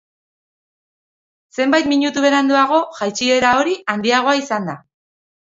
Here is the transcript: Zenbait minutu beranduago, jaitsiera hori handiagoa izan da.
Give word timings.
Zenbait 1.57 1.89
minutu 1.91 2.23
beranduago, 2.25 2.81
jaitsiera 3.01 3.53
hori 3.61 3.77
handiagoa 3.95 4.37
izan 4.43 4.69
da. 4.73 4.79